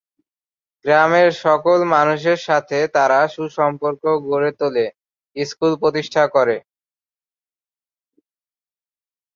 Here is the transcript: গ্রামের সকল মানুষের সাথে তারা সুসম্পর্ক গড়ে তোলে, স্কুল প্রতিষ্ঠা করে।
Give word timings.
গ্রামের 0.85 1.29
সকল 1.43 1.77
মানুষের 1.95 2.39
সাথে 2.47 2.77
তারা 2.95 3.19
সুসম্পর্ক 3.27 4.01
গড়ে 4.25 4.51
তোলে, 4.59 4.85
স্কুল 5.35 5.73
প্রতিষ্ঠা 5.81 6.23
করে। 6.35 6.57